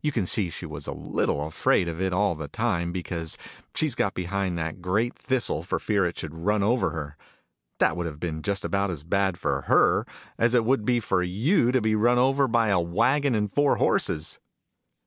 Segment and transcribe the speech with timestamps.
[0.00, 3.36] You can see she was a little afraid of it, all the time, because
[3.74, 7.14] she's got behind that great thistle, for fear it should run over her.
[7.78, 10.06] That would have been just about as bad, for her,
[10.38, 13.76] as it would be for you to be run over by a waggon and four
[13.76, 14.40] horses